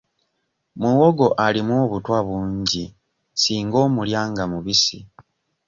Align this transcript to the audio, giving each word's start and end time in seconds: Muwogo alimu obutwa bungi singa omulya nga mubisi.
Muwogo 0.79 1.27
alimu 1.45 1.73
obutwa 1.83 2.17
bungi 2.27 2.85
singa 3.41 3.77
omulya 3.85 4.21
nga 4.31 4.43
mubisi. 4.51 4.99